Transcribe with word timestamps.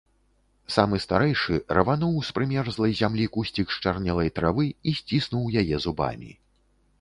Самы 0.75 0.95
старэйшы 1.03 1.57
рвануў 1.77 2.15
з 2.29 2.35
прымерзлай 2.37 2.95
зямлі 3.01 3.27
кусцік 3.37 3.67
счарнелай 3.77 4.33
травы 4.41 4.65
і 4.89 4.95
сціснуў 5.03 5.45
яе 5.63 5.77
зубамі. 5.87 6.31